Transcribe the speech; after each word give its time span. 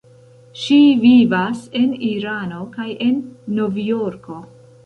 Ŝi 0.61 0.77
vivas 1.03 1.61
en 1.81 1.93
Irano 2.13 2.65
kaj 2.79 2.89
en 3.09 3.23
Novjorko. 3.61 4.41